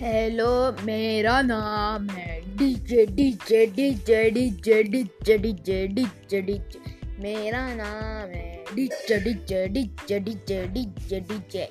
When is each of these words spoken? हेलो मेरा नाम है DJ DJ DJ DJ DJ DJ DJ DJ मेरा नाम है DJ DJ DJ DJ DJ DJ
हेलो 0.00 0.50
मेरा 0.86 1.40
नाम 1.42 2.08
है 2.08 2.40
DJ 2.56 3.06
DJ 3.06 3.64
DJ 3.76 4.18
DJ 4.30 4.82
DJ 4.82 5.36
DJ 5.38 5.86
DJ 5.94 6.40
DJ 6.42 6.80
मेरा 7.22 7.62
नाम 7.74 8.30
है 8.30 8.64
DJ 8.74 9.18
DJ 9.24 9.66
DJ 9.68 10.18
DJ 10.20 10.62
DJ 10.74 11.20
DJ 11.20 11.68